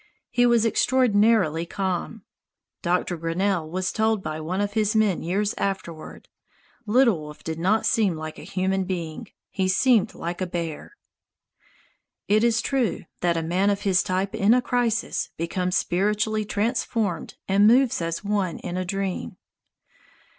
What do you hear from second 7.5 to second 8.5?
not seem like a